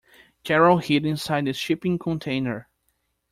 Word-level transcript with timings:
Carol 0.43 0.79
hid 0.79 1.05
inside 1.05 1.45
the 1.45 1.53
shipping 1.53 1.99
container. 1.99 2.67